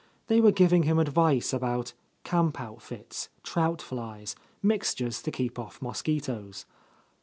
They 0.25 0.41
were 0.41 0.51
giving 0.51 0.81
him 0.81 0.97
advice 0.97 1.53
about 1.53 1.93
camp 2.23 2.59
outfits, 2.59 3.29
trout 3.43 3.83
flies, 3.83 4.35
mixtures 4.63 5.21
to 5.21 5.29
keep 5.29 5.59
off 5.59 5.79
mosquitoes. 5.79 6.65